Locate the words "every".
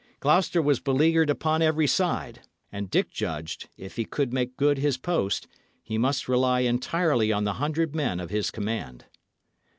1.61-1.85